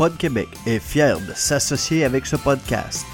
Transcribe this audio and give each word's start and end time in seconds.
Pod 0.00 0.16
Québec 0.16 0.48
est 0.64 0.78
fier 0.78 1.20
de 1.20 1.34
s'associer 1.34 2.06
avec 2.06 2.24
ce 2.24 2.36
podcast. 2.36 3.04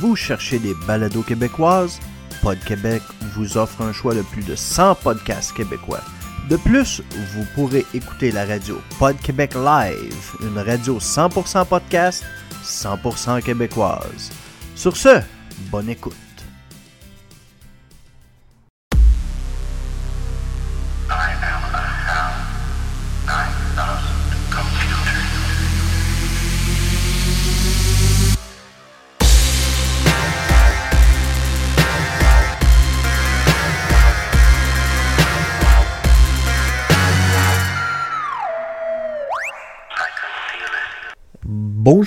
Vous 0.00 0.14
cherchez 0.16 0.58
des 0.58 0.74
balados 0.86 1.22
québécoises? 1.22 1.98
Pod 2.42 2.58
Québec 2.58 3.00
vous 3.34 3.56
offre 3.56 3.80
un 3.80 3.94
choix 3.94 4.14
de 4.14 4.20
plus 4.20 4.42
de 4.42 4.54
100 4.54 4.96
podcasts 4.96 5.54
québécois. 5.54 6.02
De 6.50 6.56
plus, 6.56 7.00
vous 7.32 7.46
pourrez 7.54 7.86
écouter 7.94 8.32
la 8.32 8.44
radio 8.44 8.78
Pod 8.98 9.16
Québec 9.22 9.54
Live, 9.54 10.32
une 10.42 10.58
radio 10.58 10.98
100% 10.98 11.64
podcast, 11.64 12.22
100% 12.62 13.40
québécoise. 13.40 14.30
Sur 14.74 14.94
ce, 14.94 15.22
bonne 15.70 15.88
écoute. 15.88 16.25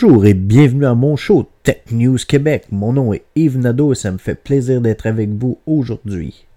Bonjour 0.09 0.25
et 0.25 0.33
bienvenue 0.33 0.87
à 0.87 0.95
mon 0.95 1.15
show 1.15 1.47
Tech 1.61 1.81
News 1.91 2.17
Québec. 2.27 2.65
Mon 2.71 2.93
nom 2.93 3.13
est 3.13 3.25
Yves 3.35 3.59
Nadeau 3.59 3.91
et 3.91 3.95
ça 3.95 4.11
me 4.11 4.17
fait 4.17 4.33
plaisir 4.33 4.81
d'être 4.81 5.05
avec 5.05 5.29
vous 5.29 5.59
aujourd'hui. 5.67 6.47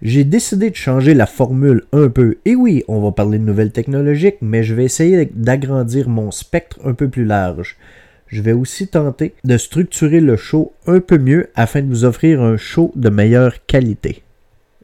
J'ai 0.00 0.22
décidé 0.22 0.70
de 0.70 0.76
changer 0.76 1.12
la 1.12 1.26
formule 1.26 1.82
un 1.92 2.08
peu. 2.08 2.38
Et 2.44 2.54
oui, 2.54 2.84
on 2.86 3.00
va 3.00 3.10
parler 3.10 3.40
de 3.40 3.44
nouvelles 3.44 3.72
technologiques, 3.72 4.36
mais 4.42 4.62
je 4.62 4.76
vais 4.76 4.84
essayer 4.84 5.28
d'agrandir 5.34 6.08
mon 6.08 6.30
spectre 6.30 6.78
un 6.84 6.94
peu 6.94 7.08
plus 7.08 7.24
large. 7.24 7.76
Je 8.28 8.40
vais 8.40 8.52
aussi 8.52 8.86
tenter 8.86 9.34
de 9.42 9.56
structurer 9.56 10.20
le 10.20 10.36
show 10.36 10.72
un 10.86 11.00
peu 11.00 11.18
mieux 11.18 11.48
afin 11.56 11.82
de 11.82 11.88
vous 11.88 12.04
offrir 12.04 12.40
un 12.40 12.56
show 12.56 12.92
de 12.94 13.08
meilleure 13.08 13.66
qualité. 13.66 14.22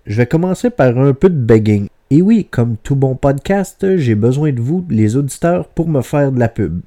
Je 0.05 0.17
vais 0.17 0.27
commencer 0.27 0.71
par 0.71 0.99
un 0.99 1.13
peu 1.13 1.31
de 1.31 1.39
begging. 1.39 1.87
Et 2.09 2.23
oui, 2.23 2.47
comme 2.49 2.77
tout 2.77 2.95
bon 2.95 3.17
podcast, 3.17 3.97
j'ai 3.97 4.15
besoin 4.15 4.53
de 4.53 4.61
vous, 4.61 4.87
les 4.89 5.17
auditeurs, 5.17 5.67
pour 5.67 5.89
me 5.89 6.03
faire 6.03 6.31
de 6.31 6.39
la 6.39 6.49
pub. 6.49 6.81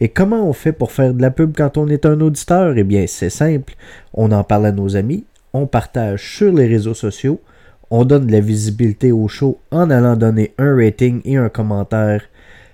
Et 0.00 0.10
comment 0.10 0.46
on 0.46 0.52
fait 0.52 0.72
pour 0.72 0.92
faire 0.92 1.14
de 1.14 1.22
la 1.22 1.30
pub 1.30 1.56
quand 1.56 1.78
on 1.78 1.88
est 1.88 2.04
un 2.04 2.20
auditeur? 2.20 2.76
Eh 2.76 2.84
bien, 2.84 3.06
c'est 3.06 3.30
simple. 3.30 3.74
On 4.12 4.32
en 4.32 4.44
parle 4.44 4.66
à 4.66 4.72
nos 4.72 4.94
amis, 4.94 5.24
on 5.54 5.66
partage 5.66 6.30
sur 6.36 6.52
les 6.52 6.66
réseaux 6.66 6.92
sociaux, 6.92 7.40
on 7.90 8.04
donne 8.04 8.26
de 8.26 8.32
la 8.32 8.40
visibilité 8.40 9.12
au 9.12 9.28
show 9.28 9.58
en 9.70 9.88
allant 9.88 10.14
donner 10.14 10.52
un 10.58 10.76
rating 10.76 11.22
et 11.24 11.38
un 11.38 11.48
commentaire 11.48 12.22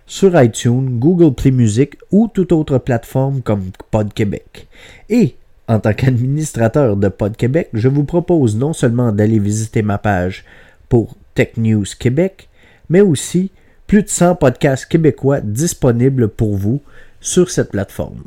sur 0.05 0.41
iTunes, 0.43 0.99
Google 0.99 1.35
Play 1.35 1.53
Music 1.53 1.97
ou 2.11 2.27
toute 2.27 2.51
autre 2.51 2.79
plateforme 2.79 3.43
comme 3.43 3.71
Pod 3.93 4.13
Québec. 4.13 4.67
Et 5.09 5.37
en 5.69 5.79
tant 5.79 5.93
qu'administrateur 5.93 6.97
de 6.97 7.07
Pod 7.07 7.37
Québec, 7.37 7.69
je 7.73 7.87
vous 7.87 8.03
propose 8.03 8.57
non 8.57 8.73
seulement 8.73 9.13
d'aller 9.13 9.39
visiter 9.39 9.83
ma 9.83 9.99
page 9.99 10.45
pour 10.89 11.15
Tech 11.35 11.51
News 11.57 11.87
Québec, 11.99 12.49
mais 12.89 13.01
aussi 13.01 13.51
plus 13.87 14.03
de 14.03 14.09
100 14.09 14.37
podcasts 14.37 14.87
québécois 14.87 15.41
disponibles 15.41 16.29
pour 16.29 16.57
vous 16.57 16.81
sur 17.21 17.51
cette 17.51 17.71
plateforme. 17.71 18.25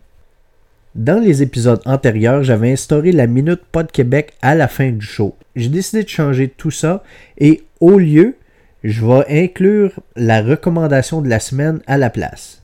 Dans 0.95 1.19
les 1.19 1.41
épisodes 1.41 1.81
antérieurs, 1.85 2.43
j'avais 2.43 2.71
instauré 2.71 3.11
la 3.11 3.27
Minute 3.27 3.61
Pod 3.71 3.91
Québec 3.91 4.33
à 4.41 4.55
la 4.55 4.67
fin 4.67 4.91
du 4.91 5.05
show. 5.05 5.35
J'ai 5.55 5.69
décidé 5.69 6.03
de 6.03 6.09
changer 6.09 6.47
tout 6.47 6.71
ça 6.71 7.03
et 7.37 7.63
au 7.81 7.99
lieu, 7.99 8.35
je 8.83 9.05
vais 9.05 9.43
inclure 9.43 9.91
la 10.15 10.41
recommandation 10.41 11.21
de 11.21 11.29
la 11.29 11.39
semaine 11.39 11.81
à 11.87 11.97
la 11.97 12.09
place. 12.09 12.61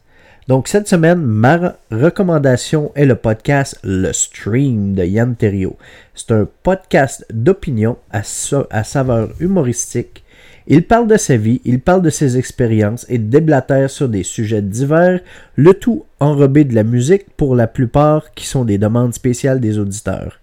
Donc 0.48 0.68
cette 0.68 0.88
semaine, 0.88 1.22
ma 1.22 1.76
recommandation 1.92 2.92
est 2.96 3.06
le 3.06 3.16
podcast 3.16 3.78
Le 3.84 4.12
Stream 4.14 4.94
de 4.94 5.04
Yann 5.04 5.36
Terrio. 5.36 5.78
C'est 6.16 6.32
un 6.32 6.48
podcast 6.64 7.26
d'opinion 7.34 7.98
à, 8.12 8.22
à 8.70 8.84
saveur 8.84 9.30
humoristique 9.40 10.24
il 10.68 10.86
parle 10.86 11.08
de 11.08 11.18
sa 11.18 11.38
vie, 11.38 11.62
il 11.66 11.80
parle 11.80 12.02
de 12.02 12.10
ses 12.10 12.38
expériences 12.38 13.06
et 13.10 13.18
déblatère 13.18 13.90
sur 13.90 14.10
des 14.10 14.24
sujets 14.24 14.62
divers, 14.62 15.20
le 15.56 15.74
tout 15.74 16.06
enrobé 16.20 16.64
de 16.64 16.76
la 16.76 16.84
musique 16.84 17.30
pour 17.36 17.56
la 17.56 17.68
plupart 17.68 18.32
qui 18.34 18.46
sont 18.46 18.66
des 18.66 18.78
demandes 18.78 19.14
spéciales 19.14 19.60
des 19.60 19.80
auditeurs. 19.80 20.40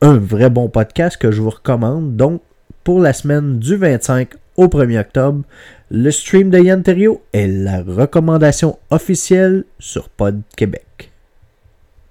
Un 0.00 0.16
vrai 0.16 0.48
bon 0.48 0.68
podcast 0.68 1.16
que 1.18 1.30
je 1.30 1.42
vous 1.42 1.50
recommande 1.50 2.16
donc 2.16 2.40
pour 2.84 3.00
la 3.00 3.12
semaine 3.12 3.58
du 3.58 3.76
25 3.76 4.30
au 4.56 4.66
1er 4.66 5.00
octobre. 5.00 5.42
Le 5.90 6.10
stream 6.10 6.50
de 6.50 6.58
Yann 6.58 6.82
Terrio 6.82 7.22
est 7.32 7.48
la 7.48 7.82
recommandation 7.82 8.78
officielle 8.90 9.64
sur 9.78 10.08
Pod 10.08 10.40
Québec. 10.56 11.10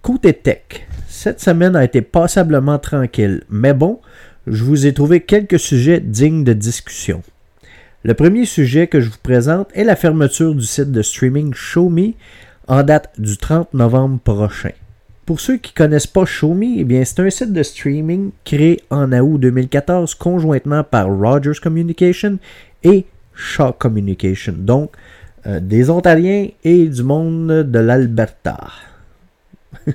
Côté 0.01 0.33
tech, 0.33 0.87
cette 1.07 1.41
semaine 1.41 1.75
a 1.75 1.83
été 1.83 2.01
passablement 2.01 2.79
tranquille, 2.79 3.43
mais 3.49 3.73
bon, 3.73 3.99
je 4.47 4.63
vous 4.63 4.85
ai 4.85 4.93
trouvé 4.93 5.21
quelques 5.21 5.59
sujets 5.59 5.99
dignes 5.99 6.43
de 6.43 6.53
discussion. 6.53 7.21
Le 8.03 8.13
premier 8.13 8.45
sujet 8.45 8.87
que 8.87 9.01
je 9.01 9.09
vous 9.09 9.17
présente 9.21 9.67
est 9.73 9.83
la 9.83 9.97
fermeture 9.97 10.55
du 10.55 10.65
site 10.65 10.89
de 10.89 11.01
streaming 11.01 11.53
ShowMe 11.53 12.13
en 12.69 12.81
date 12.83 13.11
du 13.17 13.35
30 13.35 13.73
novembre 13.73 14.19
prochain. 14.19 14.71
Pour 15.25 15.41
ceux 15.41 15.57
qui 15.57 15.73
ne 15.73 15.83
connaissent 15.85 16.07
pas 16.07 16.23
ShowMe, 16.23 16.75
eh 16.77 16.85
bien 16.85 17.03
c'est 17.03 17.19
un 17.19 17.29
site 17.29 17.51
de 17.51 17.61
streaming 17.61 18.31
créé 18.45 18.81
en 18.89 19.11
août 19.11 19.37
2014 19.39 20.15
conjointement 20.15 20.85
par 20.85 21.07
Rogers 21.07 21.59
Communication 21.61 22.39
et 22.83 23.05
Shaw 23.35 23.73
Communication, 23.73 24.55
donc 24.57 24.91
euh, 25.45 25.59
des 25.59 25.89
Ontariens 25.89 26.47
et 26.63 26.87
du 26.87 27.03
monde 27.03 27.69
de 27.69 27.79
l'Alberta. 27.79 28.69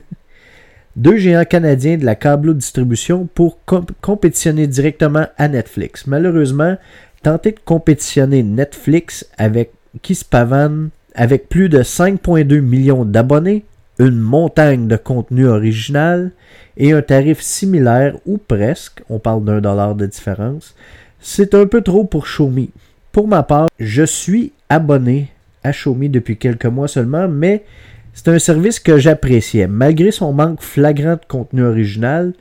Deux 0.97 1.16
géants 1.16 1.47
canadiens 1.47 1.97
de 1.97 2.04
la 2.04 2.16
câble 2.16 2.54
distribution 2.54 3.26
pour 3.34 3.59
compétitionner 4.03 4.66
directement 4.66 5.26
à 5.38 5.48
Netflix. 5.48 6.06
Malheureusement, 6.06 6.76
tenter 7.25 7.53
de 7.53 7.61
compétitionner 7.65 8.43
Netflix 8.43 9.27
avec 9.39 9.73
qui 10.03 10.15
se 10.15 10.27
pavane 10.27 10.91
avec 11.15 11.49
plus 11.49 11.71
de 11.71 11.83
5,2 11.83 12.61
millions 12.61 13.05
d'abonnés, 13.07 13.65
une 13.99 14.21
montagne 14.21 14.89
de 14.89 14.97
contenu 14.97 15.47
original 15.47 16.33
et 16.77 16.93
un 16.93 17.01
tarif 17.01 17.41
similaire 17.41 18.17
ou 18.27 18.37
presque, 18.37 19.03
on 19.09 19.19
parle 19.19 19.45
d'un 19.45 19.61
dollar 19.61 19.95
de 19.95 20.07
différence, 20.07 20.75
c'est 21.19 21.55
un 21.55 21.67
peu 21.67 21.81
trop 21.81 22.05
pour 22.05 22.25
Xiaomi. 22.25 22.71
Pour 23.11 23.27
ma 23.27 23.43
part, 23.43 23.71
je 23.79 24.03
suis 24.03 24.53
abonné 24.69 25.31
à 25.63 25.71
Xiaomi 25.71 26.11
depuis 26.11 26.37
quelques 26.37 26.67
mois 26.67 26.89
seulement, 26.89 27.29
mais 27.29 27.65
c'est 28.13 28.29
un 28.29 28.39
service 28.39 28.81
que 28.81 28.99
j'appréciais. 28.99 29.67
Malgré 29.67 30.11
son 30.11 30.34
manque 30.34 30.61
flagrant 30.61 31.15
de 31.15 31.27
contenu 31.27 31.65
original, 31.65 32.34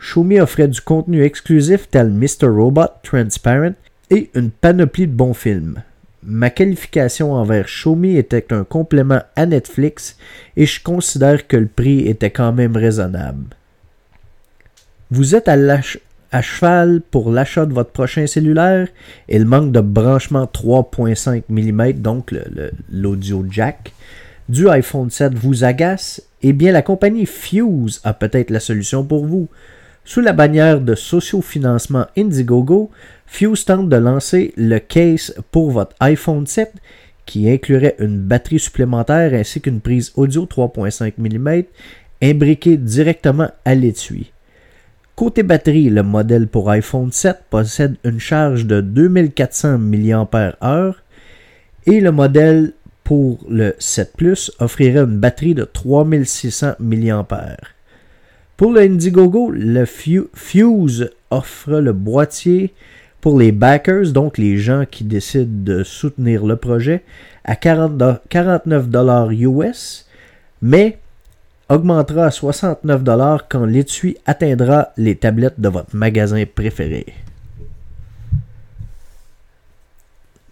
Xiaomi 0.00 0.40
offrait 0.40 0.68
du 0.68 0.80
contenu 0.80 1.24
exclusif 1.24 1.90
tel 1.90 2.08
Mr. 2.10 2.46
Robot 2.46 2.86
Transparent 3.02 3.74
et 4.10 4.30
une 4.34 4.50
panoplie 4.50 5.06
de 5.06 5.12
bons 5.12 5.34
films. 5.34 5.82
Ma 6.22 6.50
qualification 6.50 7.32
envers 7.32 7.64
Xiaomi 7.64 8.16
était 8.16 8.52
un 8.52 8.64
complément 8.64 9.22
à 9.36 9.46
Netflix 9.46 10.16
et 10.56 10.66
je 10.66 10.82
considère 10.82 11.46
que 11.46 11.56
le 11.56 11.66
prix 11.66 12.00
était 12.00 12.30
quand 12.30 12.52
même 12.52 12.76
raisonnable. 12.76 13.56
Vous 15.10 15.34
êtes 15.34 15.48
à, 15.48 16.42
cheval 16.42 17.00
pour 17.10 17.32
l'achat 17.32 17.64
de 17.64 17.72
votre 17.72 17.90
prochain 17.90 18.26
cellulaire 18.26 18.88
et 19.28 19.38
le 19.38 19.46
manque 19.46 19.72
de 19.72 19.80
branchement 19.80 20.44
3.5 20.44 21.44
mm, 21.48 21.92
donc 21.94 22.34
l'audio 22.92 23.44
jack, 23.50 23.92
du 24.48 24.68
iPhone 24.68 25.10
7 25.10 25.34
vous 25.34 25.64
agace, 25.64 26.22
eh 26.42 26.52
bien 26.52 26.72
la 26.72 26.82
compagnie 26.82 27.26
Fuse 27.26 28.00
a 28.04 28.12
peut-être 28.12 28.50
la 28.50 28.60
solution 28.60 29.04
pour 29.04 29.24
vous. 29.24 29.48
Sous 30.04 30.20
la 30.20 30.32
bannière 30.32 30.80
de 30.80 30.94
sociofinancement 30.94 32.06
Indiegogo, 32.16 32.90
Fuse 33.26 33.64
tente 33.64 33.88
de 33.88 33.96
lancer 33.96 34.52
le 34.56 34.78
case 34.78 35.34
pour 35.52 35.70
votre 35.70 35.94
iPhone 36.00 36.46
7 36.46 36.72
qui 37.26 37.48
inclurait 37.48 37.94
une 38.00 38.18
batterie 38.18 38.58
supplémentaire 38.58 39.32
ainsi 39.34 39.60
qu'une 39.60 39.80
prise 39.80 40.10
audio 40.16 40.46
3.5 40.46 41.12
mm 41.16 41.62
imbriquée 42.22 42.76
directement 42.76 43.50
à 43.64 43.74
l'étui. 43.76 44.32
Côté 45.14 45.42
batterie, 45.44 45.90
le 45.90 46.02
modèle 46.02 46.48
pour 46.48 46.70
iPhone 46.70 47.12
7 47.12 47.44
possède 47.50 47.96
une 48.04 48.18
charge 48.18 48.66
de 48.66 48.80
2400 48.80 49.78
mAh 49.78 50.94
et 51.86 52.00
le 52.00 52.10
modèle 52.10 52.72
pour 53.04 53.38
le 53.48 53.74
7 53.78 54.14
Plus 54.16 54.50
offrirait 54.58 55.04
une 55.04 55.18
batterie 55.18 55.54
de 55.54 55.64
3600 55.64 56.72
mAh. 56.80 57.56
Pour 58.60 58.74
le 58.74 58.82
Indiegogo, 58.82 59.50
le 59.50 59.86
Fuse 59.86 61.10
offre 61.30 61.80
le 61.80 61.94
boîtier 61.94 62.74
pour 63.22 63.38
les 63.38 63.52
backers, 63.52 64.12
donc 64.12 64.36
les 64.36 64.58
gens 64.58 64.84
qui 64.84 65.02
décident 65.02 65.64
de 65.64 65.82
soutenir 65.82 66.44
le 66.44 66.56
projet, 66.56 67.02
à 67.42 67.56
49 67.56 68.20
US, 69.30 70.06
mais 70.60 70.98
augmentera 71.70 72.26
à 72.26 72.30
69 72.30 73.00
quand 73.48 73.64
l'étui 73.64 74.18
atteindra 74.26 74.90
les 74.98 75.16
tablettes 75.16 75.58
de 75.58 75.70
votre 75.70 75.96
magasin 75.96 76.44
préféré. 76.44 77.06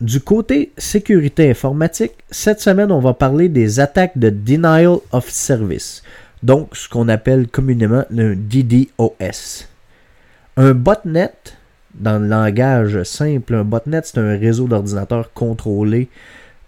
Du 0.00 0.22
côté 0.22 0.72
sécurité 0.78 1.50
informatique, 1.50 2.12
cette 2.30 2.60
semaine, 2.60 2.90
on 2.90 3.00
va 3.00 3.12
parler 3.12 3.50
des 3.50 3.80
attaques 3.80 4.16
de 4.16 4.30
denial 4.30 4.96
of 5.12 5.28
service, 5.28 6.02
donc 6.42 6.76
ce 6.76 6.88
qu'on 6.88 7.08
appelle 7.08 7.48
communément 7.48 8.04
le 8.10 8.36
DDoS. 8.36 9.66
Un 10.56 10.74
botnet, 10.74 11.32
dans 11.94 12.18
le 12.18 12.28
langage 12.28 13.02
simple, 13.04 13.54
un 13.54 13.64
botnet, 13.64 14.00
c'est 14.04 14.18
un 14.18 14.36
réseau 14.36 14.66
d'ordinateurs 14.66 15.32
contrôlé 15.32 16.08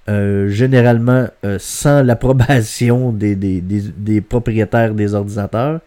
euh, 0.09 0.49
généralement 0.49 1.27
euh, 1.45 1.59
sans 1.61 2.03
l'approbation 2.05 3.13
des, 3.13 3.37
des, 3.37 4.21
propriétaires 4.21 4.95
des 4.95 5.15
ordinateurs 5.15 5.81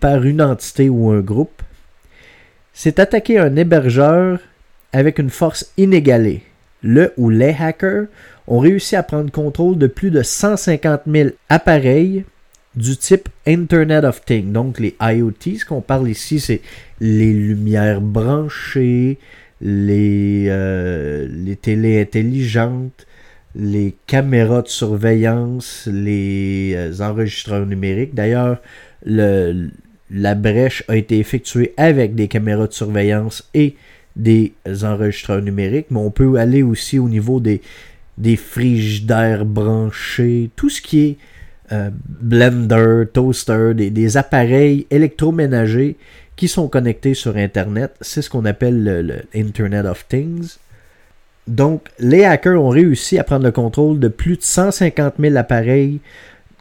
par 0.00 0.24
une 0.24 0.42
entité 0.42 0.88
ou 0.88 1.10
un 1.10 1.20
groupe. 1.20 1.62
C'est 2.72 2.98
attaquer 2.98 3.38
un 3.38 3.56
hébergeur 3.56 4.38
avec 4.92 5.18
une 5.18 5.30
force 5.30 5.72
inégalée 5.76 6.42
le 6.86 7.12
ou 7.16 7.30
les 7.30 7.54
hackers 7.58 8.06
ont 8.46 8.60
réussi 8.60 8.96
à 8.96 9.02
prendre 9.02 9.30
contrôle 9.30 9.76
de 9.76 9.86
plus 9.86 10.10
de 10.10 10.22
150 10.22 11.02
000 11.06 11.30
appareils 11.48 12.24
du 12.76 12.96
type 12.96 13.28
Internet 13.46 14.04
of 14.04 14.24
Things, 14.24 14.52
donc 14.52 14.78
les 14.78 14.94
IoT. 15.00 15.58
Ce 15.58 15.64
qu'on 15.64 15.80
parle 15.80 16.08
ici, 16.10 16.40
c'est 16.40 16.60
les 17.00 17.32
lumières 17.32 18.00
branchées, 18.00 19.18
les, 19.60 20.46
euh, 20.48 21.26
les 21.30 21.56
télés 21.56 22.00
intelligentes, 22.00 23.06
les 23.54 23.94
caméras 24.06 24.62
de 24.62 24.68
surveillance, 24.68 25.88
les 25.90 26.74
euh, 26.76 26.92
enregistreurs 27.00 27.64
numériques. 27.64 28.14
D'ailleurs, 28.14 28.60
la 29.04 30.34
brèche 30.34 30.84
a 30.88 30.96
été 30.96 31.18
effectuée 31.18 31.72
avec 31.76 32.14
des 32.14 32.28
caméras 32.28 32.66
de 32.66 32.72
surveillance 32.72 33.48
et 33.54 33.76
des 34.16 34.52
enregistreurs 34.82 35.42
numériques, 35.42 35.86
mais 35.90 36.00
on 36.00 36.10
peut 36.10 36.36
aller 36.36 36.62
aussi 36.62 36.98
au 36.98 37.08
niveau 37.08 37.40
des, 37.40 37.60
des 38.18 38.36
frigidaires 38.36 39.44
branchés, 39.44 40.50
tout 40.56 40.70
ce 40.70 40.80
qui 40.80 41.00
est 41.00 41.16
euh, 41.72 41.90
blender, 42.08 43.06
toaster, 43.12 43.72
des, 43.74 44.16
appareils 44.16 44.86
électroménagers 44.90 45.96
qui 46.36 46.48
sont 46.48 46.68
connectés 46.68 47.14
sur 47.14 47.36
Internet. 47.36 47.94
C'est 48.00 48.22
ce 48.22 48.30
qu'on 48.30 48.44
appelle 48.44 48.84
le, 48.84 49.22
Internet 49.34 49.84
of 49.86 50.06
Things. 50.08 50.58
Donc, 51.48 51.88
les 51.98 52.24
hackers 52.24 52.60
ont 52.60 52.68
réussi 52.68 53.18
à 53.18 53.24
prendre 53.24 53.44
le 53.44 53.52
contrôle 53.52 53.98
de 53.98 54.08
plus 54.08 54.36
de 54.36 54.42
150 54.42 55.14
000 55.18 55.36
appareils, 55.36 56.00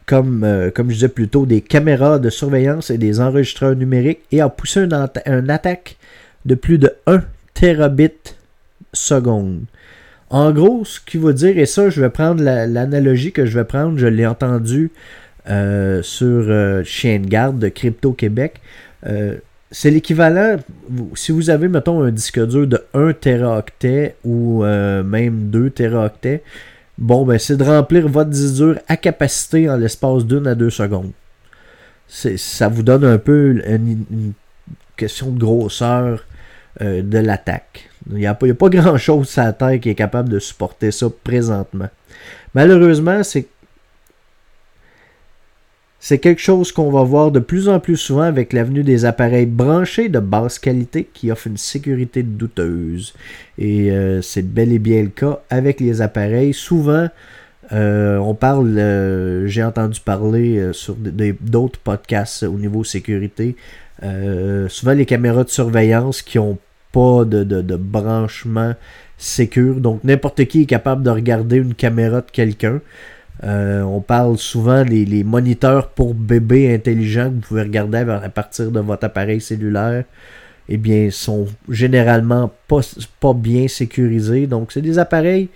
comme, 0.05 0.43
euh, 0.43 0.71
comme 0.71 0.89
je 0.89 0.95
disais 0.95 1.09
plus 1.09 1.27
tôt, 1.27 1.45
des 1.45 1.61
caméras 1.61 2.19
de 2.19 2.29
surveillance 2.29 2.89
et 2.89 2.97
des 2.97 3.19
enregistreurs 3.19 3.75
numériques, 3.75 4.21
et 4.31 4.41
à 4.41 4.49
pousser 4.49 4.81
une, 4.81 5.09
une 5.25 5.49
attaque 5.49 5.97
de 6.45 6.55
plus 6.55 6.77
de 6.77 6.91
1 7.07 7.21
terabits 7.53 8.35
seconde. 8.93 9.65
En 10.35 10.51
gros, 10.51 10.83
ce 10.83 10.99
qu'il 10.99 11.21
va 11.21 11.31
dire, 11.31 11.57
et 11.57 11.65
ça, 11.65 11.89
je 11.89 12.01
vais 12.01 12.09
prendre 12.09 12.43
l'analogie 12.43 13.31
que 13.31 13.45
je 13.45 13.57
vais 13.57 13.63
prendre, 13.63 13.97
je 13.97 14.05
l'ai 14.05 14.27
entendu 14.27 14.91
euh, 15.49 16.03
sur 16.03 16.27
euh, 16.27 16.83
Chien 16.83 17.19
de 17.19 17.25
garde 17.25 17.57
de 17.57 17.69
Crypto 17.69 18.11
Québec. 18.11 18.59
Euh, 19.05 19.37
c'est 19.71 19.91
l'équivalent, 19.91 20.57
si 21.13 21.31
vous 21.31 21.49
avez, 21.49 21.69
mettons, 21.69 22.03
un 22.03 22.11
disque 22.11 22.45
dur 22.45 22.67
de 22.67 22.83
1 22.93 23.13
teraoctet 23.13 24.17
ou 24.25 24.65
même 24.65 25.51
2 25.51 25.69
teraoctets, 25.69 26.43
bon, 26.97 27.25
ben, 27.25 27.39
c'est 27.39 27.55
de 27.55 27.63
remplir 27.63 28.09
votre 28.09 28.29
disque 28.29 28.55
dur 28.55 28.79
à 28.89 28.97
capacité 28.97 29.69
en 29.69 29.77
l'espace 29.77 30.25
d'une 30.25 30.47
à 30.47 30.55
deux 30.55 30.69
secondes. 30.69 31.11
Ça 32.09 32.67
vous 32.67 32.83
donne 32.83 33.05
un 33.05 33.19
peu 33.19 33.63
une 33.65 34.33
question 34.97 35.31
de 35.31 35.39
grosseur 35.39 36.25
euh, 36.81 37.01
de 37.01 37.19
l'attaque. 37.19 37.89
Il 38.09 38.17
n'y 38.17 38.25
a, 38.25 38.33
pas, 38.33 38.53
pas 38.53 38.69
grand-chose 38.69 39.29
sur 39.29 39.43
la 39.43 39.53
Terre 39.53 39.79
qui 39.79 39.89
est 39.89 39.95
capable 39.95 40.27
de 40.27 40.39
supporter 40.39 40.91
ça 40.91 41.07
présentement. 41.23 41.87
Malheureusement, 42.53 43.23
c'est 43.23 43.47
c'est 46.01 46.19
quelque 46.19 46.41
chose 46.41 46.73
qu'on 46.73 46.91
va 46.91 47.01
voir 47.03 47.31
de 47.31 47.39
plus 47.39 47.69
en 47.69 47.79
plus 47.79 47.95
souvent 47.95 48.23
avec 48.23 48.51
l'avenue 48.51 48.83
des 48.83 49.05
appareils 49.05 49.45
branchés 49.45 50.09
de 50.09 50.19
basse 50.19 50.59
qualité 50.59 51.07
qui 51.11 51.31
offrent 51.31 51.47
une 51.47 51.57
sécurité 51.57 52.23
douteuse. 52.23 53.15
Et 53.57 53.89
euh, 53.89 54.21
c'est 54.21 54.43
bel 54.43 54.73
et 54.73 54.77
bien 54.77 55.01
le 55.01 55.09
cas 55.09 55.39
avec 55.49 55.79
les 55.79 56.01
appareils. 56.01 56.53
Souvent, 56.53 57.07
euh, 57.71 58.17
on 58.17 58.35
parle, 58.35 59.45
j'ai 59.47 59.63
entendu 59.63 60.01
parler 60.01 60.71
sur 60.73 60.95
d'autres 60.95 61.79
podcasts 61.79 62.43
au 62.43 62.57
niveau 62.57 62.83
sécurité. 62.83 63.55
souvent 64.67 64.93
les 64.93 65.05
caméras 65.05 65.45
de 65.45 65.49
surveillance 65.49 66.21
qui 66.21 66.37
ont 66.37 66.59
pas 66.95 67.25
de, 67.25 67.43
de, 67.43 67.75
branchement 67.75 68.73
sécure. 69.17 69.75
Donc 69.81 70.05
n'importe 70.05 70.45
qui 70.45 70.61
est 70.61 70.65
capable 70.65 71.03
de 71.03 71.09
regarder 71.09 71.57
une 71.57 71.73
caméra 71.73 72.21
de 72.21 72.31
quelqu'un. 72.31 72.79
Euh, 73.43 73.81
on 73.81 73.99
parle 73.99 74.37
souvent 74.37 74.85
des 74.85 75.03
les 75.03 75.25
moniteurs 75.25 75.89
pour 75.89 76.13
bébés 76.13 76.73
intelligents 76.73 77.29
que 77.29 77.35
vous 77.35 77.41
pouvez 77.41 77.63
regarder 77.63 77.97
à 77.97 78.29
partir 78.29 78.71
de 78.71 78.79
votre 78.79 79.03
appareil 79.03 79.41
cellulaire. 79.41 80.05
Eh 80.69 80.77
bien, 80.77 81.11
sont 81.11 81.47
généralement 81.69 82.51
pas, 82.69 82.79
pas 83.19 83.33
bien 83.33 83.67
sécurisés. 83.67 84.47
Donc, 84.47 84.71
c'est 84.71 84.81
des 84.81 84.97
appareils 84.97 85.49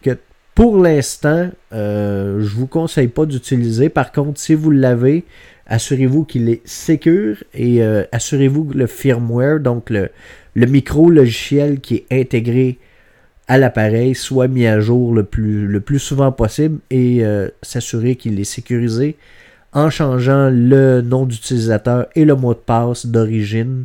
que 0.00 0.16
pour 0.54 0.78
l'instant, 0.78 1.50
euh, 1.72 2.40
je 2.40 2.54
vous 2.54 2.68
conseille 2.68 3.08
pas 3.08 3.26
d'utiliser. 3.26 3.88
Par 3.88 4.12
contre, 4.12 4.40
si 4.40 4.54
vous 4.54 4.70
l'avez, 4.70 5.24
assurez-vous 5.66 6.24
qu'il 6.24 6.48
est 6.48 6.66
sécur 6.66 7.42
et 7.54 7.82
euh, 7.82 8.04
assurez-vous 8.12 8.64
que 8.64 8.78
le 8.78 8.86
firmware, 8.86 9.60
donc 9.60 9.90
le, 9.90 10.10
le 10.54 10.66
micro-logiciel 10.66 11.80
qui 11.80 12.04
est 12.10 12.20
intégré 12.20 12.78
à 13.48 13.58
l'appareil 13.58 14.14
soit 14.14 14.48
mis 14.48 14.66
à 14.66 14.80
jour 14.80 15.14
le 15.14 15.24
plus, 15.24 15.98
souvent 15.98 16.32
possible 16.32 16.78
et 16.90 17.24
euh, 17.24 17.48
s'assurer 17.62 18.16
qu'il 18.16 18.40
est 18.40 18.44
sécurisé 18.44 19.16
en 19.72 19.90
changeant 19.90 20.50
le 20.50 21.02
nom 21.02 21.26
d'utilisateur 21.26 22.06
et 22.14 22.24
le 22.24 22.36
mot 22.36 22.54
de 22.54 22.58
passe 22.58 23.06
d'origine 23.06 23.84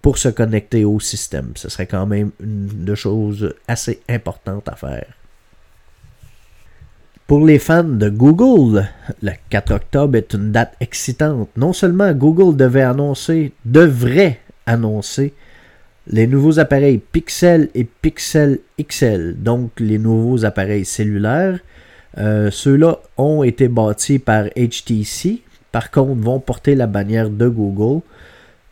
pour 0.00 0.18
se 0.18 0.28
connecter 0.28 0.84
au 0.84 0.98
système. 0.98 1.52
Ce 1.56 1.68
serait 1.68 1.86
quand 1.86 2.06
même 2.06 2.30
une 2.40 2.94
chose 2.94 3.54
assez 3.68 4.00
importante 4.08 4.68
à 4.68 4.76
faire. 4.76 5.06
Pour 7.26 7.44
les 7.44 7.58
fans 7.58 7.82
de 7.82 8.08
Google, 8.08 8.88
le 9.20 9.32
4 9.50 9.74
octobre 9.74 10.16
est 10.16 10.32
une 10.34 10.52
date 10.52 10.74
excitante. 10.78 11.48
Non 11.56 11.72
seulement 11.72 12.12
Google 12.12 12.56
devait 12.56 12.82
annoncer, 12.82 13.52
devrait 13.64 14.38
annoncer 14.64 15.34
les 16.06 16.28
nouveaux 16.28 16.60
appareils 16.60 16.98
Pixel 16.98 17.68
et 17.74 17.82
Pixel 17.84 18.60
XL, 18.80 19.34
donc 19.38 19.72
les 19.80 19.98
nouveaux 19.98 20.44
appareils 20.44 20.84
cellulaires, 20.84 21.58
euh, 22.18 22.50
ceux-là 22.52 23.00
ont 23.16 23.42
été 23.42 23.66
bâtis 23.66 24.20
par 24.20 24.44
HTC, 24.56 25.42
par 25.72 25.90
contre 25.90 26.20
vont 26.20 26.38
porter 26.38 26.76
la 26.76 26.86
bannière 26.86 27.28
de 27.28 27.48
Google. 27.48 28.02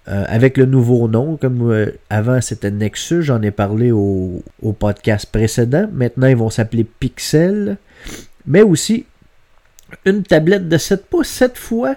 Euh, 0.06 0.22
avec 0.28 0.58
le 0.58 0.66
nouveau 0.66 1.08
nom, 1.08 1.38
comme 1.38 1.72
euh, 1.72 1.90
avant 2.10 2.40
c'était 2.42 2.70
Nexus, 2.70 3.22
j'en 3.22 3.40
ai 3.40 3.50
parlé 3.50 3.90
au, 3.90 4.42
podcast 4.78 5.26
précédent. 5.26 5.88
Maintenant 5.92 6.26
ils 6.26 6.36
vont 6.36 6.50
s'appeler 6.50 6.84
Pixel. 6.84 7.78
Mais 8.46 8.62
aussi 8.62 9.06
une 10.04 10.22
tablette 10.22 10.68
de 10.68 10.76
7 10.76 11.06
pouces, 11.06 11.28
cette 11.28 11.58
fois 11.58 11.96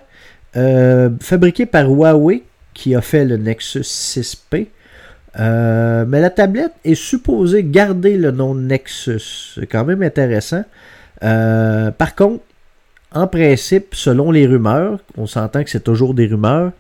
fabriquée 1.19 1.67
par 1.67 1.87
Huawei, 1.87 2.43
qui 2.77 2.95
a 2.95 3.01
fait 3.01 3.25
le 3.25 3.37
Nexus 3.37 3.81
6P. 3.81 4.67
Euh, 5.39 6.05
mais 6.07 6.21
la 6.21 6.29
tablette 6.29 6.73
est 6.85 6.95
supposée 6.95 7.63
garder 7.63 8.17
le 8.17 8.31
nom 8.31 8.55
Nexus. 8.55 9.55
C'est 9.55 9.67
quand 9.67 9.83
même 9.83 10.03
intéressant. 10.03 10.63
Euh, 11.23 11.91
par 11.91 12.15
contre, 12.15 12.43
en 13.11 13.27
principe, 13.27 13.95
selon 13.95 14.31
les 14.31 14.45
rumeurs, 14.45 14.99
on 15.17 15.25
s'entend 15.25 15.63
que 15.63 15.69
c'est 15.69 15.83
toujours 15.83 16.13
des 16.13 16.27
rumeurs, 16.27 16.71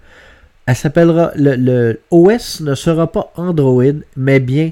elle 0.65 0.75
s'appellera. 0.75 1.31
Le, 1.35 1.99
OS 2.11 2.61
ne 2.61 2.75
sera 2.75 3.11
pas 3.11 3.31
Android, 3.35 3.83
mais 4.15 4.39
bien 4.39 4.71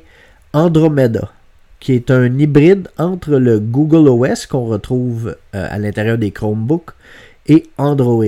Andromeda, 0.54 1.32
qui 1.80 1.94
est 1.94 2.12
un 2.12 2.38
hybride 2.38 2.88
entre 2.98 3.38
le 3.38 3.60
Google 3.60 4.08
OS 4.08 4.46
qu'on 4.46 4.66
retrouve 4.66 5.36
euh, 5.54 5.68
à 5.70 5.78
l'intérieur 5.78 6.18
des 6.18 6.32
Chromebooks 6.32 6.92
et 7.48 7.64
Android. 7.78 8.24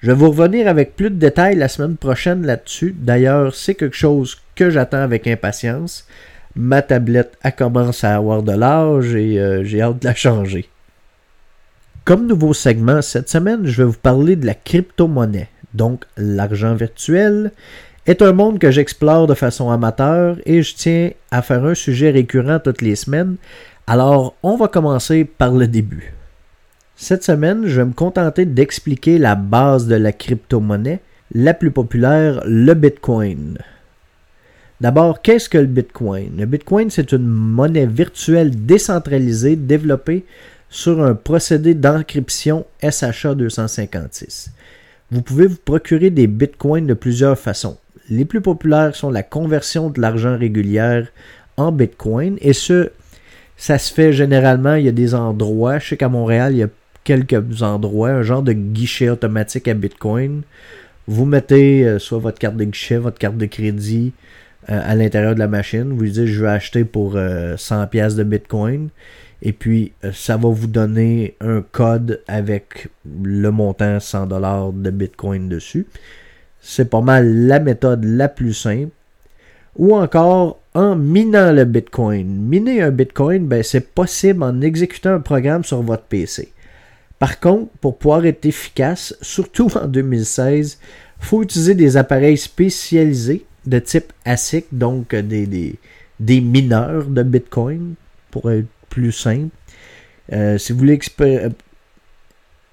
Je 0.00 0.10
vais 0.10 0.14
vous 0.14 0.30
revenir 0.30 0.66
avec 0.66 0.96
plus 0.96 1.10
de 1.10 1.16
détails 1.16 1.54
la 1.54 1.68
semaine 1.68 1.96
prochaine 1.96 2.44
là-dessus. 2.44 2.94
D'ailleurs, 2.98 3.54
c'est 3.54 3.76
quelque 3.76 3.96
chose 3.96 4.36
que 4.56 4.68
j'attends 4.68 5.02
avec 5.02 5.28
impatience. 5.28 6.06
Ma 6.56 6.82
tablette 6.82 7.38
a 7.42 7.52
commencé 7.52 8.06
à 8.06 8.16
avoir 8.16 8.42
de 8.42 8.52
l'âge 8.52 9.14
et 9.14 9.38
euh, 9.38 9.62
j'ai 9.64 9.80
hâte 9.80 10.00
de 10.00 10.06
la 10.06 10.14
changer. 10.14 10.68
Comme 12.04 12.26
nouveau 12.26 12.52
segment, 12.52 13.00
cette 13.00 13.28
semaine, 13.28 13.64
je 13.64 13.82
vais 13.82 13.88
vous 13.88 13.96
parler 13.96 14.34
de 14.34 14.44
la 14.44 14.54
crypto-monnaie. 14.54 15.48
Donc, 15.72 16.04
l'argent 16.16 16.74
virtuel 16.74 17.52
est 18.06 18.22
un 18.22 18.32
monde 18.32 18.58
que 18.58 18.70
j'explore 18.70 19.26
de 19.26 19.34
façon 19.34 19.70
amateur 19.70 20.36
et 20.44 20.62
je 20.62 20.74
tiens 20.74 21.10
à 21.30 21.42
faire 21.42 21.64
un 21.64 21.74
sujet 21.74 22.10
récurrent 22.10 22.58
toutes 22.58 22.82
les 22.82 22.96
semaines. 22.96 23.36
Alors, 23.86 24.34
on 24.42 24.56
va 24.56 24.68
commencer 24.68 25.24
par 25.24 25.52
le 25.52 25.68
début. 25.68 26.12
Cette 26.96 27.24
semaine, 27.24 27.66
je 27.66 27.80
vais 27.80 27.86
me 27.86 27.92
contenter 27.92 28.44
d'expliquer 28.44 29.18
la 29.18 29.34
base 29.34 29.86
de 29.86 29.94
la 29.94 30.12
crypto-monnaie, 30.12 31.00
la 31.34 31.54
plus 31.54 31.70
populaire, 31.70 32.42
le 32.44 32.74
Bitcoin. 32.74 33.58
D'abord, 34.80 35.22
qu'est-ce 35.22 35.48
que 35.48 35.58
le 35.58 35.66
Bitcoin? 35.66 36.32
Le 36.38 36.46
Bitcoin, 36.46 36.90
c'est 36.90 37.12
une 37.12 37.26
monnaie 37.26 37.86
virtuelle 37.86 38.66
décentralisée 38.66 39.56
développée 39.56 40.24
sur 40.68 41.02
un 41.02 41.14
procédé 41.14 41.74
d'encryption 41.74 42.66
SHA 42.82 43.34
256. 43.34 44.50
Vous 45.12 45.22
pouvez 45.22 45.46
vous 45.46 45.58
procurer 45.62 46.10
des 46.10 46.26
bitcoins 46.26 46.86
de 46.86 46.94
plusieurs 46.94 47.38
façons. 47.38 47.76
Les 48.12 48.26
plus 48.26 48.42
populaires 48.42 48.94
sont 48.94 49.10
la 49.10 49.22
conversion 49.22 49.88
de 49.88 49.98
l'argent 49.98 50.36
régulière 50.36 51.08
en 51.56 51.72
bitcoin 51.72 52.36
et 52.42 52.52
ce, 52.52 52.90
ça 53.56 53.78
se 53.78 53.90
fait 53.90 54.12
généralement, 54.12 54.74
il 54.74 54.84
y 54.84 54.88
a 54.88 54.92
des 54.92 55.14
endroits, 55.14 55.78
je 55.78 55.88
sais 55.88 55.96
qu'à 55.96 56.10
Montréal, 56.10 56.52
il 56.52 56.58
y 56.58 56.62
a 56.62 56.68
quelques 57.04 57.62
endroits, 57.62 58.10
un 58.10 58.22
genre 58.22 58.42
de 58.42 58.52
guichet 58.52 59.08
automatique 59.08 59.66
à 59.66 59.72
bitcoin. 59.72 60.42
Vous 61.06 61.24
mettez 61.24 61.84
euh, 61.86 61.98
soit 61.98 62.18
votre 62.18 62.38
carte 62.38 62.56
de 62.56 62.64
guichet, 62.64 62.98
votre 62.98 63.16
carte 63.16 63.38
de 63.38 63.46
crédit, 63.46 64.12
euh, 64.68 64.78
à 64.84 64.94
l'intérieur 64.94 65.34
de 65.34 65.38
la 65.38 65.48
machine. 65.48 65.94
Vous 65.94 66.04
dites 66.04 66.26
je 66.26 66.42
vais 66.42 66.50
acheter 66.50 66.84
pour 66.84 67.12
100 67.12 67.16
euh, 67.16 67.86
pièces 67.86 68.14
de 68.14 68.24
Bitcoin. 68.24 68.90
Et 69.40 69.52
puis, 69.52 69.92
ça 70.12 70.36
va 70.36 70.50
vous 70.50 70.68
donner 70.68 71.34
un 71.40 71.62
code 71.62 72.20
avec 72.28 72.88
le 73.24 73.50
montant 73.50 73.98
100 73.98 74.26
dollars 74.26 74.70
de 74.72 74.90
Bitcoin 74.90 75.48
dessus. 75.48 75.86
C'est 76.62 76.88
pas 76.88 77.00
mal 77.00 77.46
la 77.46 77.58
méthode 77.58 78.04
la 78.04 78.28
plus 78.28 78.54
simple. 78.54 78.92
Ou 79.76 79.96
encore 79.96 80.60
en 80.74 80.96
minant 80.96 81.52
le 81.52 81.64
Bitcoin. 81.64 82.26
Miner 82.26 82.82
un 82.82 82.90
Bitcoin, 82.90 83.46
ben, 83.46 83.62
c'est 83.62 83.92
possible 83.94 84.42
en 84.42 84.60
exécutant 84.60 85.14
un 85.14 85.20
programme 85.20 85.64
sur 85.64 85.82
votre 85.82 86.04
PC. 86.04 86.52
Par 87.18 87.40
contre, 87.40 87.70
pour 87.80 87.98
pouvoir 87.98 88.26
être 88.26 88.46
efficace, 88.46 89.14
surtout 89.20 89.68
en 89.76 89.86
2016, 89.86 90.78
il 91.20 91.24
faut 91.24 91.42
utiliser 91.42 91.74
des 91.74 91.96
appareils 91.96 92.38
spécialisés 92.38 93.44
de 93.66 93.78
type 93.78 94.12
ASIC, 94.24 94.66
donc 94.72 95.14
des, 95.14 95.76
des, 96.18 96.40
mineurs 96.40 97.06
de 97.06 97.22
Bitcoin, 97.22 97.94
pour 98.30 98.50
être 98.50 98.66
plus 98.88 99.12
simple. 99.12 99.54
Euh, 100.32 100.58
si 100.58 100.72
vous 100.72 100.80
voulez 100.80 100.94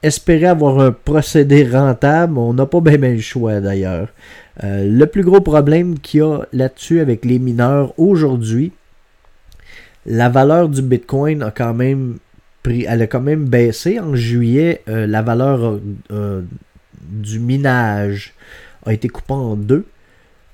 espérer 0.03 0.47
avoir 0.47 0.79
un 0.79 0.91
procédé 0.91 1.67
rentable, 1.67 2.37
on 2.37 2.53
n'a 2.53 2.65
pas 2.65 2.79
bien, 2.81 2.97
le 2.97 3.19
choix 3.19 3.59
d'ailleurs. 3.59 4.09
le 4.63 5.05
plus 5.05 5.23
gros 5.23 5.41
problème 5.41 5.99
qu'il 5.99 6.19
y 6.19 6.23
a 6.23 6.39
là-dessus 6.53 6.99
avec 6.99 7.25
les 7.25 7.39
mineurs 7.39 7.93
aujourd'hui, 7.97 8.71
la 10.05 10.29
valeur 10.29 10.69
du 10.69 10.81
Bitcoin 10.81 11.43
a 11.43 11.51
quand 11.51 11.73
même 11.73 12.19
baissé 12.65 13.99
en 13.99 14.15
juillet. 14.15 14.81
la 14.87 15.21
valeur 15.21 15.79
du 16.09 17.39
minage 17.39 18.33
a 18.85 18.93
été 18.93 19.07
coupée 19.07 19.33
en 19.33 19.55
deux. 19.55 19.85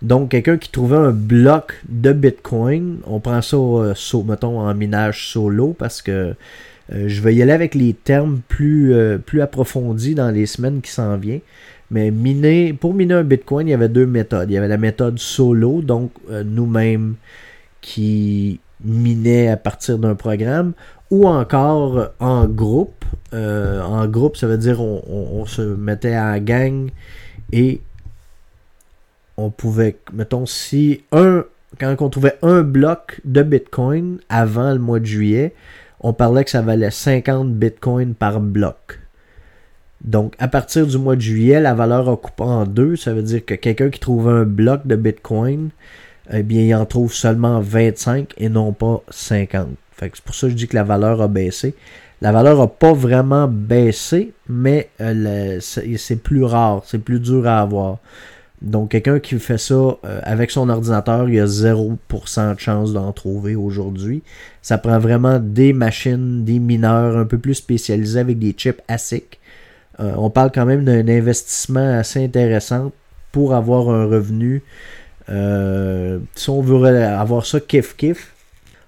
Donc, 0.01 0.29
quelqu'un 0.29 0.57
qui 0.57 0.69
trouvait 0.69 0.97
un 0.97 1.11
bloc 1.11 1.81
de 1.87 2.11
Bitcoin, 2.11 2.99
on 3.05 3.19
prend 3.19 3.41
ça, 3.41 3.57
euh, 3.57 3.93
mettons, 4.25 4.59
en 4.59 4.73
minage 4.73 5.31
solo 5.31 5.73
parce 5.77 6.01
que 6.01 6.35
euh, 6.93 7.07
je 7.07 7.21
vais 7.21 7.33
y 7.33 7.41
aller 7.41 7.51
avec 7.51 7.75
les 7.75 7.93
termes 7.93 8.41
plus, 8.47 8.93
euh, 8.93 9.17
plus 9.17 9.41
approfondis 9.41 10.15
dans 10.15 10.29
les 10.29 10.45
semaines 10.45 10.81
qui 10.81 10.91
s'en 10.91 11.17
viennent. 11.17 11.41
Mais 11.91 12.11
miner, 12.11 12.73
pour 12.73 12.93
miner 12.93 13.15
un 13.15 13.23
Bitcoin, 13.23 13.67
il 13.67 13.71
y 13.71 13.73
avait 13.73 13.89
deux 13.89 14.07
méthodes. 14.07 14.49
Il 14.49 14.53
y 14.53 14.57
avait 14.57 14.67
la 14.67 14.77
méthode 14.77 15.19
solo, 15.19 15.81
donc 15.81 16.11
nous-mêmes 16.29 17.13
qui 17.81 18.59
minaient 18.83 19.49
à 19.49 19.57
partir 19.57 19.99
d'un 19.99 20.15
programme, 20.15 20.73
ou 21.11 21.27
encore 21.27 22.09
en 22.19 22.47
groupe. 22.47 23.05
en 23.31 24.07
groupe, 24.07 24.35
ça 24.35 24.47
veut 24.47 24.57
dire 24.57 24.81
on 24.81 25.45
se 25.45 25.61
mettait 25.61 26.17
en 26.17 26.39
gang 26.39 26.89
et 27.51 27.81
on 29.37 29.49
pouvait, 29.49 29.97
mettons, 30.13 30.45
si 30.45 31.03
un, 31.11 31.45
quand 31.79 31.95
on 31.99 32.09
trouvait 32.09 32.37
un 32.41 32.61
bloc 32.61 33.21
de 33.25 33.43
Bitcoin 33.43 34.19
avant 34.29 34.71
le 34.71 34.79
mois 34.79 34.99
de 34.99 35.05
juillet, 35.05 35.53
on 36.05 36.13
parlait 36.13 36.43
que 36.43 36.51
ça 36.51 36.61
valait 36.61 36.91
50 36.91 37.51
Bitcoin 37.51 38.13
par 38.13 38.39
bloc. 38.39 38.99
Donc, 40.03 40.35
à 40.37 40.47
partir 40.47 40.85
du 40.85 40.99
mois 40.99 41.15
de 41.15 41.21
juillet, 41.21 41.59
la 41.59 41.73
valeur 41.73 42.07
a 42.07 42.15
coupé 42.15 42.43
en 42.43 42.63
deux. 42.67 42.95
Ça 42.95 43.11
veut 43.11 43.23
dire 43.23 43.43
que 43.43 43.55
quelqu'un 43.55 43.89
qui 43.89 43.99
trouve 43.99 44.29
un 44.29 44.43
bloc 44.43 44.85
de 44.85 44.95
Bitcoin, 44.95 45.69
eh 46.31 46.43
bien, 46.43 46.61
il 46.61 46.75
en 46.75 46.85
trouve 46.85 47.11
seulement 47.11 47.59
25 47.59 48.35
et 48.37 48.49
non 48.49 48.71
pas 48.71 49.01
50. 49.09 49.69
c'est 49.99 50.21
pour 50.21 50.35
ça 50.35 50.45
que 50.45 50.51
je 50.51 50.55
dis 50.55 50.67
que 50.67 50.75
la 50.75 50.83
valeur 50.83 51.23
a 51.23 51.27
baissé. 51.27 51.73
La 52.21 52.31
valeur 52.31 52.59
n'a 52.59 52.67
pas 52.67 52.93
vraiment 52.93 53.47
baissé, 53.47 54.31
mais 54.47 54.89
euh, 55.01 55.57
c'est 55.59 56.21
plus 56.21 56.43
rare, 56.43 56.83
c'est 56.85 56.99
plus 56.99 57.19
dur 57.19 57.47
à 57.47 57.61
avoir. 57.61 57.97
Donc, 58.65 58.89
quelqu'un 58.89 59.19
qui 59.19 59.37
fait 59.37 59.59
ça 59.59 59.75
euh, 59.75 59.97
avec 60.23 60.49
son 60.49 60.69
ordinateur, 60.69 61.29
il 61.29 61.35
y 61.35 61.39
a 61.39 61.45
0% 61.45 62.55
de 62.55 62.59
chance 62.59 62.93
d'en 62.93 63.11
trouver 63.13 63.55
aujourd'hui. 63.55 64.23
Ça 64.63 64.79
prend 64.79 64.97
vraiment 64.97 65.37
des 65.39 65.71
machines, 65.71 66.43
des 66.43 66.57
mineurs 66.57 67.15
un 67.15 67.25
peu 67.25 67.37
plus 67.37 67.53
spécialisés 67.53 68.19
avec 68.19 68.39
des 68.39 68.53
chips 68.53 68.81
ASIC. 68.87 69.39
Euh, 69.99 70.13
on 70.17 70.31
parle 70.31 70.51
quand 70.51 70.65
même 70.65 70.83
d'un 70.83 71.07
investissement 71.07 71.99
assez 71.99 72.25
intéressant 72.25 72.91
pour 73.31 73.53
avoir 73.53 73.89
un 73.89 74.05
revenu. 74.05 74.63
Euh, 75.29 76.17
si 76.33 76.49
on 76.49 76.61
veut 76.61 76.87
avoir 77.03 77.45
ça 77.45 77.59
kiff-kiff, 77.59 78.29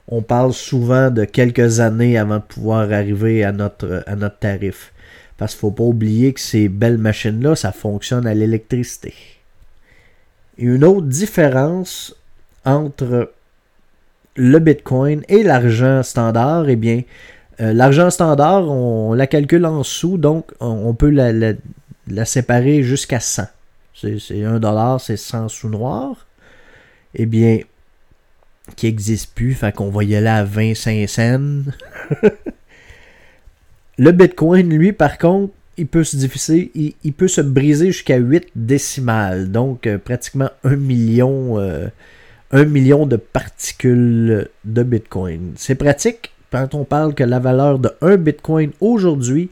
on 0.08 0.24
parle 0.24 0.54
souvent 0.54 1.12
de 1.12 1.24
quelques 1.24 1.82
années 1.82 2.18
avant 2.18 2.38
de 2.38 2.44
pouvoir 2.44 2.92
arriver 2.92 3.44
à 3.44 3.52
notre, 3.52 4.04
à 4.08 4.16
notre 4.16 4.40
tarif. 4.40 4.92
Parce 5.38 5.54
qu'il 5.54 5.68
ne 5.68 5.70
faut 5.70 5.76
pas 5.76 5.84
oublier 5.84 6.34
que 6.34 6.40
ces 6.40 6.68
belles 6.68 6.98
machines-là, 6.98 7.56
ça 7.56 7.72
fonctionne 7.72 8.26
à 8.26 8.34
l'électricité 8.34 9.14
une 10.58 10.84
autre 10.84 11.08
différence 11.08 12.16
entre 12.66 13.32
le 14.36 14.60
Bitcoin 14.60 15.24
et 15.30 15.44
l'argent 15.44 16.04
standard, 16.04 16.70
eh 16.70 16.76
bien, 16.76 17.02
euh, 17.60 17.74
l'argent 17.74 18.10
standard, 18.10 18.70
on, 18.70 19.14
la 19.14 19.28
calcule 19.28 19.66
en 19.66 19.84
sous, 19.84 20.18
donc 20.18 20.52
on, 20.60 20.94
peut 20.94 21.10
la, 21.10 22.26
séparer 22.26 22.84
jusqu'à 22.84 23.20
100. 23.20 23.44
C'est 23.96 24.44
1 24.44 24.60
dollar, 24.60 25.02
c'est 25.02 25.18
100 25.18 25.50
sous 25.50 25.70
noirs. 25.70 26.28
Eh 27.16 27.26
bien, 27.26 27.60
qui 28.76 28.86
n'existe 28.86 29.34
plus, 29.34 29.56
fait 29.56 29.74
qu'on 29.74 29.90
va 29.90 30.04
y 30.04 30.16
aller 30.16 30.28
à 30.28 30.44
25 30.44 31.10
cents. 31.10 31.72
le 33.98 34.12
Bitcoin, 34.12 34.70
lui, 34.70 34.94
par 34.94 35.18
contre, 35.18 35.54
il 35.78 35.88
peut 35.88 36.04
se 36.04 36.18
diffuser, 36.18 36.72
il, 36.76 37.14
peut 37.14 37.28
se 37.28 37.42
briser 37.42 37.88
jusqu'à 37.88 38.18
8 38.18 38.48
décimales, 38.56 39.52
donc 39.52 39.86
euh, 39.86 39.98
pratiquement 39.98 40.50
1 40.64 40.76
million, 40.76 41.60
euh, 41.60 41.88
million 42.54 43.06
de 43.06 43.16
particules 43.16 44.50
de 44.66 44.84
Bitcoin. 44.84 45.54
C'est 45.56 45.76
pratique 45.76 46.32
quand 46.52 46.74
on 46.74 46.84
parle 46.84 47.14
que 47.14 47.24
la 47.24 47.40
valeur 47.40 47.78
de 47.80 47.92
1 48.02 48.18
Bitcoin 48.18 48.72
aujourd'hui 48.82 49.50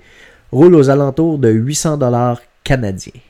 roule 0.52 0.76
aux 0.76 0.90
alentours 0.90 1.38
de 1.38 1.50
800 1.50 1.98
dollars 1.98 2.42
canadiens. 2.64 3.22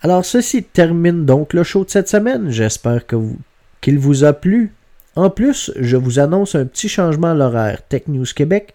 Alors 0.00 0.24
ceci 0.24 0.62
termine 0.62 1.26
donc 1.26 1.52
le 1.52 1.64
show 1.64 1.84
de 1.84 1.90
cette 1.90 2.08
semaine. 2.08 2.50
J'espère 2.50 3.02
qu'il 3.06 3.98
vous 3.98 4.24
a 4.24 4.32
plu. 4.32 4.72
En 5.16 5.30
plus, 5.30 5.72
je 5.76 5.96
vous 5.96 6.20
annonce 6.20 6.54
un 6.54 6.64
petit 6.64 6.88
changement 6.88 7.32
à 7.32 7.34
l'horaire. 7.34 7.82
Tech 7.88 8.02
News 8.06 8.26
Québec 8.34 8.74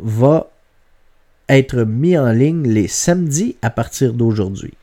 va 0.00 0.48
être 1.48 1.84
mis 1.84 2.16
en 2.18 2.30
ligne 2.30 2.68
les 2.68 2.88
samedis 2.88 3.56
à 3.62 3.70
partir 3.70 4.12
d'aujourd'hui. 4.12 4.74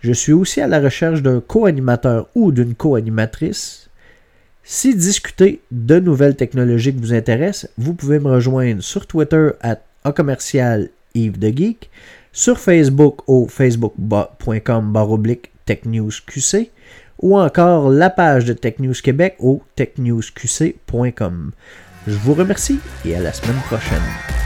Je 0.00 0.12
suis 0.12 0.32
aussi 0.32 0.60
à 0.60 0.66
la 0.66 0.80
recherche 0.80 1.22
d'un 1.22 1.40
co-animateur 1.40 2.28
ou 2.34 2.52
d'une 2.52 2.74
co-animatrice. 2.74 3.90
Si 4.62 4.94
discuter 4.94 5.60
de 5.70 5.98
nouvelles 5.98 6.36
technologies 6.36 6.92
vous 6.92 7.12
intéresse, 7.12 7.68
vous 7.76 7.94
pouvez 7.94 8.18
me 8.18 8.30
rejoindre 8.30 8.82
sur 8.82 9.06
Twitter 9.06 9.50
à 9.62 10.12
commercial 10.12 10.88
Yves 11.14 11.38
de 11.38 11.48
Geek, 11.48 11.90
sur 12.32 12.58
Facebook 12.58 13.28
au 13.28 13.46
facebook.com 13.48 14.92
baroblique 14.92 15.50
technewsqc 15.66 16.70
ou 17.18 17.38
encore 17.38 17.90
la 17.90 18.10
page 18.10 18.44
de 18.44 18.52
Tech 18.52 18.74
News 18.78 18.94
Québec 19.02 19.36
au 19.40 19.62
technewsqc.com. 19.76 21.52
Je 22.06 22.14
vous 22.14 22.34
remercie 22.34 22.78
et 23.04 23.14
à 23.14 23.20
la 23.20 23.32
semaine 23.32 23.60
prochaine. 23.66 24.39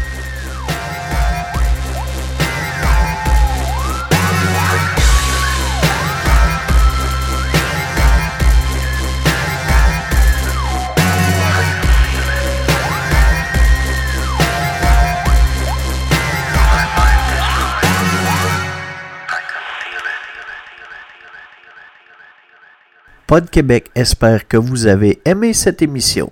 Pod 23.35 23.51
Québec 23.51 23.91
espère 23.97 24.47
que 24.47 24.57
vous 24.57 24.87
avez 24.87 25.21
aimé 25.25 25.55
cette 25.55 25.83
émission. 25.83 26.31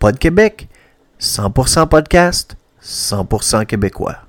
Pod 0.00 0.18
Québec, 0.18 0.66
100% 1.20 1.86
podcast, 1.86 2.56
100% 2.82 3.64
québécois. 3.66 4.27